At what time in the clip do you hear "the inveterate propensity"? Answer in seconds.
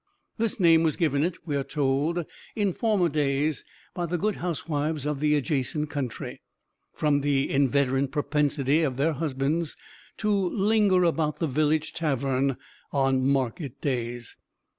7.21-8.81